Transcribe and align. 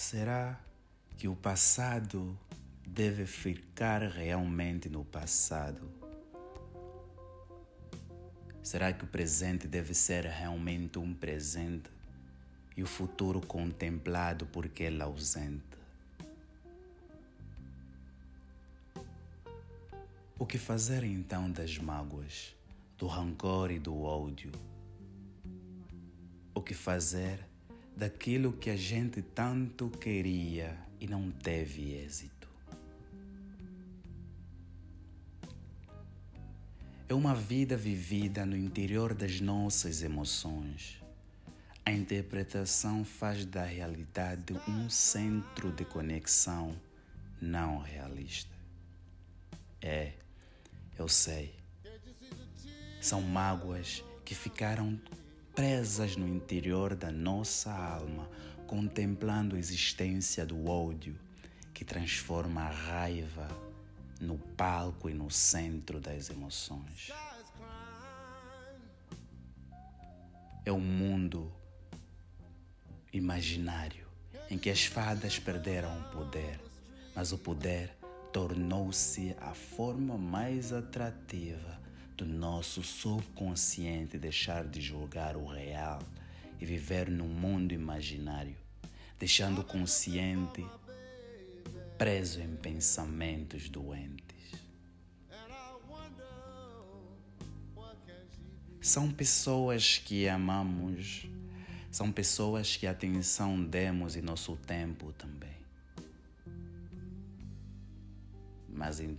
Será 0.00 0.58
que 1.18 1.28
o 1.28 1.36
passado 1.36 2.34
deve 2.86 3.26
ficar 3.26 4.00
realmente 4.00 4.88
no 4.88 5.04
passado? 5.04 5.92
Será 8.62 8.94
que 8.94 9.04
o 9.04 9.06
presente 9.06 9.68
deve 9.68 9.92
ser 9.92 10.24
realmente 10.24 10.98
um 10.98 11.12
presente 11.12 11.90
e 12.74 12.82
o 12.82 12.86
futuro 12.86 13.42
contemplado 13.42 14.46
porque 14.46 14.84
ele 14.84 15.02
é 15.02 15.04
ausente? 15.04 15.76
O 20.38 20.46
que 20.46 20.56
fazer 20.56 21.04
então 21.04 21.50
das 21.50 21.76
mágoas, 21.76 22.56
do 22.96 23.06
rancor 23.06 23.70
e 23.70 23.78
do 23.78 24.00
ódio? 24.00 24.50
O 26.54 26.62
que 26.62 26.72
fazer 26.72 27.49
daquilo 27.96 28.52
que 28.52 28.70
a 28.70 28.76
gente 28.76 29.22
tanto 29.22 29.88
queria 29.90 30.76
e 31.00 31.06
não 31.06 31.30
teve 31.30 31.94
êxito? 31.94 32.48
É 37.08 37.14
uma 37.14 37.34
vida 37.34 37.76
vivida 37.76 38.46
no 38.46 38.56
interior 38.56 39.14
das 39.14 39.40
nossas 39.40 40.02
emoções. 40.02 41.02
A 41.84 41.90
interpretação 41.90 43.04
faz 43.04 43.44
da 43.44 43.64
realidade 43.64 44.54
um 44.68 44.88
centro 44.88 45.72
de 45.72 45.84
conexão 45.84 46.74
não 47.40 47.78
realista. 47.78 48.54
É 49.82 50.12
eu 51.00 51.08
sei. 51.08 51.54
São 53.00 53.22
mágoas 53.22 54.04
que 54.22 54.34
ficaram 54.34 55.00
presas 55.60 56.16
no 56.16 56.26
interior 56.26 56.94
da 56.94 57.12
nossa 57.12 57.70
alma, 57.70 58.26
contemplando 58.66 59.56
a 59.56 59.58
existência 59.58 60.46
do 60.46 60.66
ódio 60.66 61.14
que 61.74 61.84
transforma 61.84 62.62
a 62.62 62.70
raiva 62.70 63.46
no 64.18 64.38
palco 64.38 65.10
e 65.10 65.12
no 65.12 65.30
centro 65.30 66.00
das 66.00 66.30
emoções. 66.30 67.12
É 70.64 70.72
um 70.72 70.80
mundo 70.80 71.52
imaginário 73.12 74.06
em 74.50 74.56
que 74.56 74.70
as 74.70 74.86
fadas 74.86 75.38
perderam 75.38 75.94
o 76.00 76.04
poder, 76.04 76.58
mas 77.14 77.32
o 77.32 77.38
poder 77.38 77.94
tornou-se 78.32 79.36
a 79.38 79.52
forma 79.52 80.16
mais 80.16 80.72
atrativa 80.72 81.78
do 82.20 82.26
nosso 82.26 82.82
subconsciente 82.82 84.18
deixar 84.18 84.66
de 84.66 84.78
julgar 84.78 85.36
o 85.36 85.46
real 85.46 85.98
e 86.60 86.66
viver 86.66 87.10
num 87.10 87.26
mundo 87.26 87.72
imaginário, 87.72 88.54
deixando 89.18 89.62
o 89.62 89.64
consciente 89.64 90.62
preso 91.96 92.42
em 92.42 92.54
pensamentos 92.56 93.70
doentes. 93.70 94.52
São 98.82 99.10
pessoas 99.10 99.96
que 99.96 100.28
amamos, 100.28 101.26
são 101.90 102.12
pessoas 102.12 102.76
que 102.76 102.86
atenção 102.86 103.64
demos 103.64 104.14
em 104.14 104.20
nosso 104.20 104.56
tempo 104.56 105.10
também. 105.14 105.50
mas 108.72 108.98
em 108.98 109.18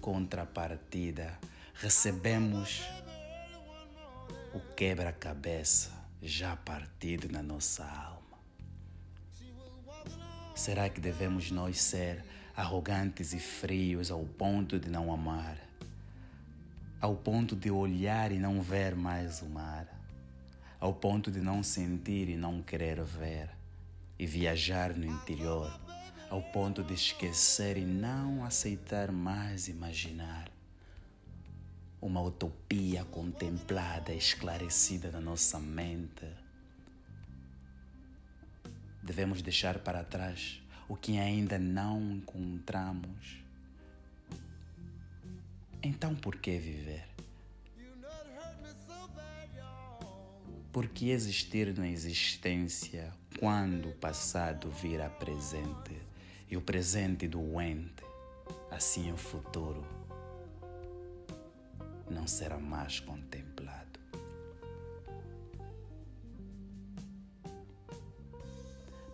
contrapartida 0.00 1.38
recebemos 1.78 2.82
o 4.54 4.60
quebra-cabeça 4.74 5.92
já 6.22 6.56
partido 6.56 7.30
na 7.30 7.42
nossa 7.42 7.84
alma. 7.84 8.38
Será 10.54 10.88
que 10.88 11.02
devemos 11.02 11.50
nós 11.50 11.78
ser 11.78 12.24
arrogantes 12.56 13.34
e 13.34 13.38
frios 13.38 14.10
ao 14.10 14.24
ponto 14.24 14.78
de 14.78 14.88
não 14.88 15.12
amar? 15.12 15.58
Ao 16.98 17.14
ponto 17.14 17.54
de 17.54 17.70
olhar 17.70 18.32
e 18.32 18.38
não 18.38 18.62
ver 18.62 18.96
mais 18.96 19.42
o 19.42 19.46
mar? 19.46 19.86
Ao 20.80 20.94
ponto 20.94 21.30
de 21.30 21.40
não 21.40 21.62
sentir 21.62 22.30
e 22.30 22.36
não 22.36 22.62
querer 22.62 23.02
ver? 23.02 23.50
E 24.18 24.24
viajar 24.24 24.94
no 24.94 25.04
interior 25.04 25.70
ao 26.30 26.40
ponto 26.42 26.82
de 26.82 26.94
esquecer 26.94 27.76
e 27.76 27.84
não 27.84 28.44
aceitar 28.44 29.12
mais 29.12 29.68
imaginar 29.68 30.55
uma 32.06 32.20
utopia 32.20 33.04
contemplada, 33.04 34.12
esclarecida 34.12 35.10
na 35.10 35.20
nossa 35.20 35.58
mente. 35.58 36.26
Devemos 39.02 39.42
deixar 39.42 39.78
para 39.78 40.04
trás 40.04 40.62
o 40.88 40.96
que 40.96 41.18
ainda 41.18 41.58
não 41.58 42.00
encontramos. 42.12 43.42
Então, 45.82 46.14
por 46.14 46.36
que 46.36 46.58
viver? 46.58 47.06
Por 50.72 50.88
que 50.88 51.10
existir 51.10 51.76
na 51.76 51.88
existência 51.88 53.12
quando 53.38 53.88
o 53.90 53.94
passado 53.94 54.70
vira 54.70 55.08
presente? 55.08 56.06
e 56.48 56.56
o 56.56 56.60
presente 56.60 57.26
doente, 57.26 58.04
assim 58.70 59.10
o 59.12 59.16
futuro 59.16 59.95
não 62.10 62.26
será 62.26 62.58
mais 62.58 63.00
contemplado. 63.00 63.98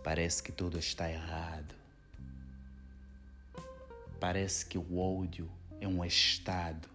Parece 0.03 0.43
que 0.43 0.51
tudo 0.51 0.77
está 0.77 1.09
errado. 1.09 1.75
Parece 4.19 4.65
que 4.65 4.77
o 4.77 4.99
ódio 4.99 5.49
é 5.79 5.87
um 5.87 6.03
estado 6.03 6.89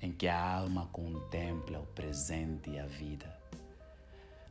em 0.00 0.12
que 0.12 0.28
a 0.28 0.40
alma 0.40 0.86
contempla 0.92 1.80
o 1.80 1.86
presente 1.86 2.70
e 2.70 2.78
a 2.78 2.86
vida 2.86 3.44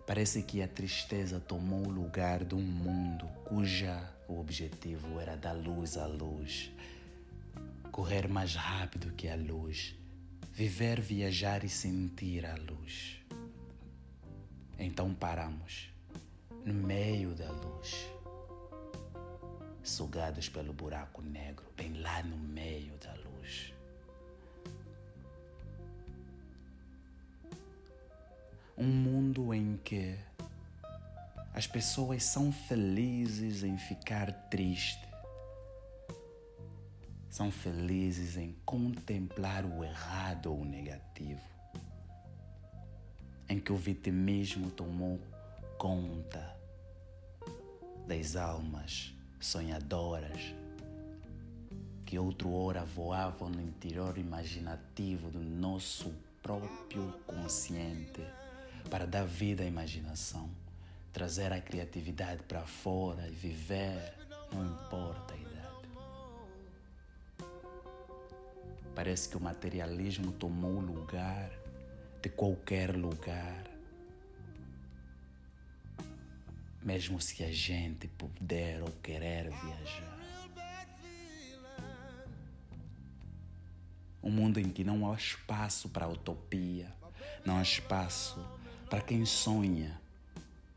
Parece 0.05 0.44
que 0.44 0.61
a 0.61 0.67
tristeza 0.67 1.40
tomou 1.40 1.88
o 1.88 1.90
lugar 1.90 2.44
de 2.44 2.53
um 2.55 2.61
mundo 2.61 3.25
cuja 3.45 4.13
o 4.28 4.38
objetivo 4.38 5.17
era 5.17 5.38
dar 5.38 5.53
luz 5.53 5.97
à 5.97 6.05
luz, 6.05 6.72
correr 7.94 8.28
mais 8.28 8.56
rápido 8.56 9.14
que 9.14 9.30
a 9.30 9.36
luz, 9.36 9.96
viver, 10.52 11.00
viajar 11.00 11.64
e 11.64 11.70
sentir 11.70 12.44
a 12.44 12.56
luz. 12.56 13.20
Então 14.80 15.14
paramos 15.14 15.94
no 16.66 16.74
meio 16.74 17.36
da 17.36 17.52
luz, 17.52 18.09
sugados 19.84 20.50
pelo 20.50 20.74
buraco 20.74 21.22
negro, 21.22 21.66
bem 21.78 21.94
lá 22.02 22.24
no 22.24 22.36
meio 22.36 22.98
da 22.98 23.14
luz. 23.14 23.72
um 28.76 28.88
mundo 28.88 29.53
em 29.53 29.78
que 29.78 30.18
as 31.53 31.68
pessoas 31.68 32.24
são 32.24 32.52
felizes 32.52 33.62
em 33.62 33.78
ficar 33.78 34.32
tristes, 34.50 35.12
são 37.34 37.50
felizes 37.50 38.38
em 38.38 38.56
contemplar 38.64 39.66
o 39.66 39.84
errado 39.84 40.52
ou 40.52 40.62
o 40.62 40.66
negativo, 40.66 41.42
em 43.50 43.60
que 43.60 43.74
o 43.74 43.76
vitimismo 43.76 44.70
tomou 44.70 45.20
conta 45.76 46.56
das 48.08 48.36
almas 48.36 49.16
sonhadoras 49.40 50.54
que 52.06 52.20
outra 52.20 52.48
hora 52.48 52.86
voavam 52.86 53.50
no 53.50 53.62
interior 53.62 54.16
imaginativo 54.20 55.32
do 55.32 55.40
nosso 55.40 56.14
próprio 56.40 57.20
consciente 57.26 58.22
para 58.92 59.08
dar 59.08 59.26
vida 59.26 59.64
à 59.64 59.66
imaginação, 59.66 60.52
trazer 61.12 61.52
a 61.52 61.60
criatividade 61.60 62.44
para 62.44 62.62
fora 62.62 63.28
e 63.28 63.32
viver, 63.32 64.14
não 64.53 64.64
importa 64.68 65.34
a 65.34 65.38
idade. 65.38 65.53
Parece 68.95 69.29
que 69.29 69.37
o 69.37 69.40
materialismo 69.40 70.31
tomou 70.31 70.78
o 70.78 70.79
lugar 70.79 71.49
de 72.22 72.29
qualquer 72.29 72.95
lugar. 72.95 73.63
Mesmo 76.81 77.19
se 77.19 77.43
a 77.43 77.51
gente 77.51 78.07
puder 78.07 78.81
ou 78.81 78.91
querer 79.01 79.49
viajar. 79.49 80.19
Um 84.22 84.31
mundo 84.31 84.59
em 84.59 84.69
que 84.69 84.84
não 84.84 85.11
há 85.11 85.16
espaço 85.16 85.90
para 85.90 86.07
utopia, 86.07 86.93
não 87.45 87.57
há 87.57 87.61
espaço 87.61 88.40
para 88.90 89.01
quem 89.01 89.25
sonha 89.25 89.99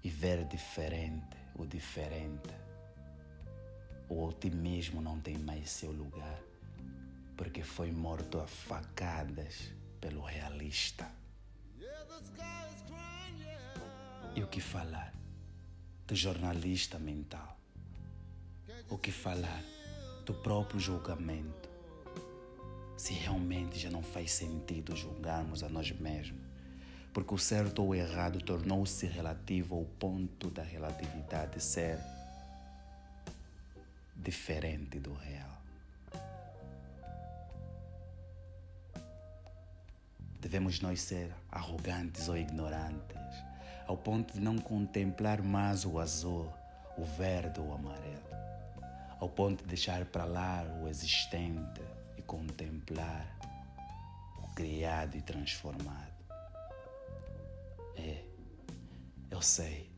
e 0.02 0.08
ver 0.08 0.44
diferente 0.44 1.36
o 1.58 1.66
diferente, 1.66 2.54
o 4.08 4.24
otimismo 4.24 5.00
não 5.00 5.18
tem 5.18 5.38
mais 5.38 5.70
seu 5.70 5.90
lugar, 5.90 6.38
porque 7.36 7.62
foi 7.62 7.92
morto 7.92 8.38
a 8.38 8.46
facadas 8.46 9.72
pelo 10.00 10.22
realista. 10.22 11.10
E 14.34 14.42
o 14.42 14.46
que 14.46 14.60
falar? 14.60 15.16
do 16.06 16.14
jornalista 16.14 16.98
mental. 16.98 17.58
O 18.88 18.96
que 18.96 19.10
falar 19.10 19.62
do 20.24 20.32
próprio 20.32 20.78
julgamento? 20.78 21.68
Se 22.96 23.12
realmente 23.12 23.78
já 23.78 23.90
não 23.90 24.02
faz 24.02 24.30
sentido 24.30 24.94
julgarmos 24.94 25.62
a 25.62 25.68
nós 25.68 25.90
mesmos, 25.90 26.40
porque 27.12 27.34
o 27.34 27.38
certo 27.38 27.82
ou 27.82 27.88
o 27.88 27.94
errado 27.94 28.38
tornou-se 28.38 29.04
relativo 29.06 29.74
ao 29.74 29.84
ponto 29.84 30.48
da 30.48 30.62
relatividade 30.62 31.60
ser 31.60 31.98
diferente 34.14 35.00
do 35.00 35.12
real. 35.12 35.55
Devemos 40.46 40.80
nós 40.80 41.00
ser 41.00 41.34
arrogantes 41.50 42.28
ou 42.28 42.36
ignorantes, 42.36 43.18
ao 43.84 43.96
ponto 43.96 44.32
de 44.32 44.38
não 44.38 44.56
contemplar 44.58 45.42
mais 45.42 45.84
o 45.84 45.98
azul, 45.98 46.48
o 46.96 47.04
verde 47.04 47.58
ou 47.58 47.70
o 47.70 47.74
amarelo, 47.74 48.30
ao 49.18 49.28
ponto 49.28 49.64
de 49.64 49.70
deixar 49.70 50.04
para 50.04 50.24
lá 50.24 50.64
o 50.80 50.86
existente 50.86 51.82
e 52.16 52.22
contemplar 52.22 53.26
o 54.38 54.54
criado 54.54 55.16
e 55.16 55.20
transformado. 55.20 56.14
É, 57.96 58.22
eu 59.28 59.42
sei, 59.42 59.90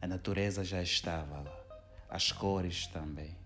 a 0.00 0.06
natureza 0.06 0.62
já 0.62 0.80
estava 0.80 1.40
lá, 1.40 1.60
as 2.08 2.30
cores 2.30 2.86
também, 2.86 3.36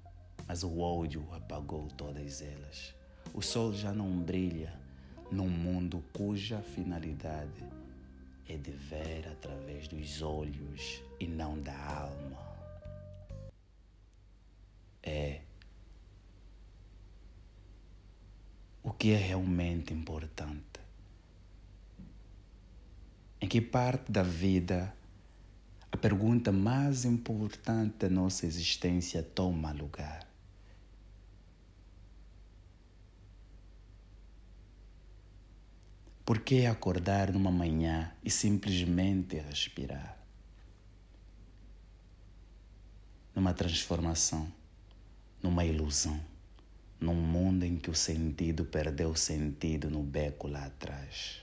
mas 0.46 0.62
o 0.62 0.80
ódio 0.80 1.26
apagou 1.32 1.88
todas 1.96 2.42
elas. 2.42 2.94
O 3.32 3.40
sol 3.40 3.72
já 3.72 3.90
não 3.90 4.20
brilha 4.20 4.81
num 5.32 5.48
mundo 5.48 6.04
cuja 6.12 6.60
finalidade 6.60 7.64
é 8.46 8.56
de 8.56 8.70
ver 8.70 9.26
através 9.28 9.88
dos 9.88 10.20
olhos 10.20 11.02
e 11.18 11.26
não 11.26 11.58
da 11.58 11.74
alma. 11.74 12.38
É 15.02 15.40
o 18.82 18.92
que 18.92 19.12
é 19.12 19.16
realmente 19.16 19.94
importante. 19.94 20.80
Em 23.40 23.48
que 23.48 23.60
parte 23.60 24.12
da 24.12 24.22
vida 24.22 24.94
a 25.90 25.96
pergunta 25.96 26.52
mais 26.52 27.04
importante 27.04 27.98
da 27.98 28.08
nossa 28.08 28.46
existência 28.46 29.22
toma 29.22 29.72
lugar? 29.72 30.31
Por 36.24 36.38
que 36.38 36.66
acordar 36.66 37.32
numa 37.32 37.50
manhã 37.50 38.12
e 38.22 38.30
simplesmente 38.30 39.38
respirar? 39.38 40.16
Numa 43.34 43.52
transformação, 43.52 44.50
numa 45.42 45.64
ilusão, 45.64 46.20
num 47.00 47.14
mundo 47.14 47.64
em 47.64 47.76
que 47.76 47.90
o 47.90 47.94
sentido 47.94 48.64
perdeu 48.64 49.16
sentido 49.16 49.90
no 49.90 50.00
beco 50.04 50.46
lá 50.46 50.66
atrás. 50.66 51.42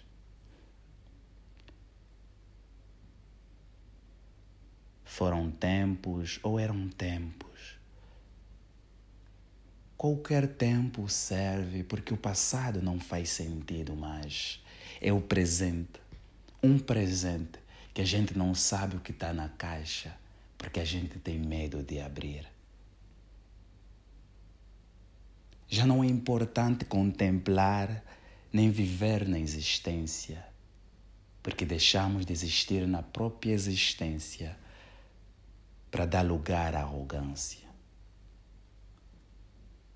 Foram 5.03 5.51
tempos 5.51 6.39
ou 6.41 6.57
eram 6.57 6.87
tempos? 6.87 7.77
Qualquer 9.97 10.47
tempo 10.47 11.09
serve 11.09 11.83
porque 11.83 12.13
o 12.13 12.17
passado 12.17 12.81
não 12.81 12.97
faz 12.97 13.31
sentido 13.31 13.93
mais 13.93 14.63
é 15.01 15.11
o 15.13 15.21
presente. 15.21 15.99
Um 16.61 16.77
presente 16.77 17.59
que 17.93 18.01
a 18.01 18.05
gente 18.05 18.37
não 18.37 18.53
sabe 18.53 18.95
o 18.95 18.99
que 18.99 19.11
está 19.11 19.33
na 19.33 19.49
caixa 19.49 20.15
porque 20.59 20.81
a 20.81 20.85
gente 20.85 21.17
tem 21.17 21.39
medo 21.39 21.81
de 21.81 22.01
abrir. 22.01 22.45
Já 25.69 25.85
não 25.85 26.03
é 26.03 26.07
importante 26.07 26.83
contemplar 26.83 28.03
nem 28.51 28.69
viver 28.69 29.27
na 29.27 29.39
existência, 29.39 30.45
porque 31.41 31.63
deixamos 31.63 32.25
de 32.25 32.33
existir 32.33 32.85
na 32.85 33.01
própria 33.01 33.53
existência 33.53 34.57
para 35.89 36.05
dar 36.05 36.23
lugar 36.23 36.75
à 36.75 36.81
arrogância. 36.81 37.69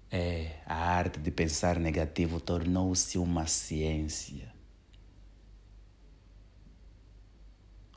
É, 0.09 0.59
a 0.65 0.75
arte 0.75 1.19
de 1.19 1.31
pensar 1.31 1.77
negativo 1.77 2.39
tornou-se 2.39 3.17
uma 3.17 3.47
ciência. 3.47 4.52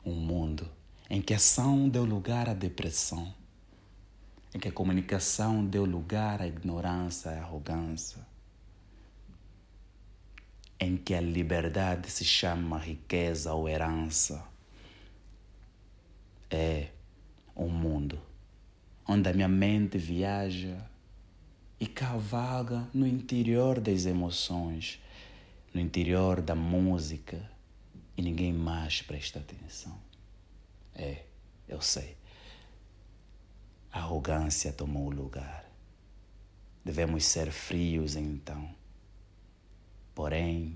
Um 0.07 0.15
mundo 0.15 0.69
em 1.09 1.21
que 1.21 1.33
a 1.33 1.35
ação 1.35 1.89
deu 1.89 2.05
lugar 2.05 2.47
à 2.47 2.53
depressão, 2.53 3.33
em 4.55 4.59
que 4.59 4.69
a 4.69 4.71
comunicação 4.71 5.65
deu 5.65 5.83
lugar 5.83 6.41
à 6.41 6.47
ignorância 6.47 7.29
e 7.31 7.37
arrogância, 7.37 8.25
em 10.79 10.95
que 10.95 11.13
a 11.13 11.19
liberdade 11.19 12.09
se 12.09 12.23
chama 12.23 12.77
riqueza 12.77 13.53
ou 13.53 13.67
herança. 13.67 14.47
É 16.49 16.87
um 17.53 17.67
mundo 17.67 18.17
onde 19.05 19.27
a 19.27 19.33
minha 19.33 19.49
mente 19.49 19.97
viaja 19.97 20.77
e 21.77 21.85
cavalga 21.85 22.87
no 22.93 23.05
interior 23.05 23.81
das 23.81 24.05
emoções, 24.05 25.01
no 25.73 25.81
interior 25.81 26.41
da 26.41 26.55
música 26.55 27.56
e 28.17 28.21
ninguém 28.21 28.51
mais 28.51 29.03
presta 29.03 29.39
atenção. 29.39 29.95
É, 30.95 31.23
eu 31.67 31.79
sei. 31.79 32.17
A 33.91 33.99
arrogância 33.99 34.73
tomou 34.73 35.05
o 35.05 35.13
lugar. 35.13 35.69
Devemos 36.83 37.25
ser 37.25 37.51
frios 37.51 38.15
então. 38.15 38.73
Porém, 40.15 40.75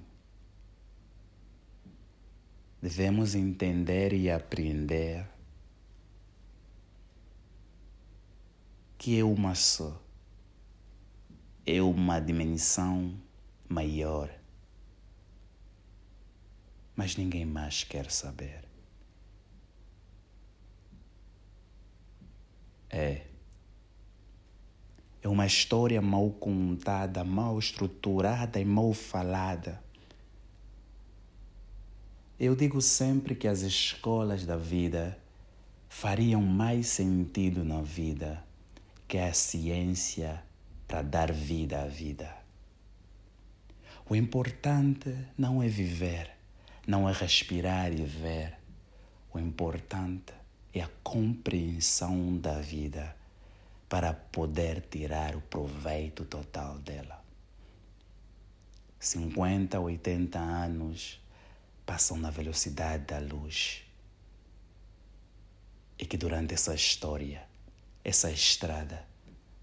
devemos 2.79 3.33
entender 3.33 4.13
e 4.13 4.29
aprender 4.29 5.27
que 8.99 9.17
é 9.17 9.23
uma 9.23 9.55
só, 9.55 9.99
é 11.65 11.81
uma 11.81 12.19
dimensão 12.19 13.19
maior 13.67 14.40
mas 17.01 17.15
ninguém 17.15 17.45
mais 17.45 17.83
quer 17.83 18.11
saber. 18.11 18.63
É. 22.91 23.25
É 25.19 25.27
uma 25.27 25.47
história 25.47 25.99
mal 25.99 26.29
contada, 26.29 27.23
mal 27.23 27.57
estruturada 27.57 28.59
e 28.59 28.65
mal 28.65 28.93
falada. 28.93 29.83
Eu 32.39 32.55
digo 32.55 32.79
sempre 32.79 33.33
que 33.33 33.47
as 33.47 33.61
escolas 33.61 34.45
da 34.45 34.55
vida 34.55 35.17
fariam 35.89 36.43
mais 36.43 36.85
sentido 36.85 37.65
na 37.65 37.81
vida 37.81 38.45
que 39.07 39.17
a 39.17 39.33
ciência 39.33 40.43
para 40.87 41.01
dar 41.01 41.31
vida 41.31 41.81
à 41.81 41.87
vida. 41.87 42.31
O 44.07 44.15
importante 44.15 45.15
não 45.35 45.63
é 45.63 45.67
viver 45.67 46.40
não 46.85 47.07
é 47.07 47.13
respirar 47.13 47.91
e 47.93 48.03
ver. 48.03 48.57
O 49.33 49.39
importante 49.39 50.33
é 50.73 50.81
a 50.81 50.89
compreensão 51.03 52.37
da 52.37 52.59
vida 52.59 53.15
para 53.87 54.13
poder 54.13 54.81
tirar 54.89 55.35
o 55.35 55.41
proveito 55.41 56.25
total 56.25 56.79
dela. 56.79 57.23
50, 58.99 59.79
80 59.79 60.39
anos 60.39 61.19
passam 61.85 62.17
na 62.17 62.29
velocidade 62.29 63.05
da 63.05 63.19
luz. 63.19 63.83
E 65.97 66.05
que 66.05 66.17
durante 66.17 66.53
essa 66.53 66.73
história, 66.73 67.43
essa 68.03 68.31
estrada, 68.31 69.05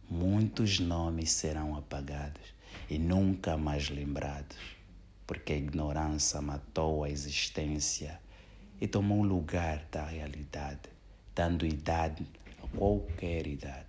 muitos 0.09 0.79
nomes 0.79 1.33
serão 1.33 1.77
apagados 1.77 2.55
e 2.89 2.99
nunca 2.99 3.57
mais 3.57 3.89
lembrados 3.91 4.78
porque 5.29 5.53
a 5.53 5.57
ignorância 5.57 6.41
matou 6.41 7.05
a 7.05 7.11
existência 7.11 8.19
e 8.81 8.89
tomou 8.89 9.23
lugar 9.23 9.87
da 9.93 10.03
realidade, 10.07 10.89
dando 11.35 11.67
idade 11.67 12.27
a 12.65 12.79
qualquer 12.79 13.47
idade 13.47 13.87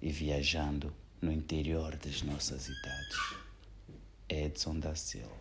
e 0.00 0.10
viajando 0.12 0.94
no 1.20 1.32
interior 1.32 1.96
das 1.96 2.22
nossas 2.22 2.68
idades. 2.68 3.36
Edson 4.28 4.78
da 4.78 4.94
Silva 4.94 5.39